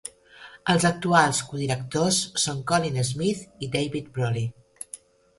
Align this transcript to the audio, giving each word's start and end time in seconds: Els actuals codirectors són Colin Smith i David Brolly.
Els 0.73 0.85
actuals 0.87 1.41
codirectors 1.49 2.21
són 2.43 2.63
Colin 2.71 2.97
Smith 3.09 3.43
i 3.67 3.69
David 3.75 4.09
Brolly. 4.17 4.43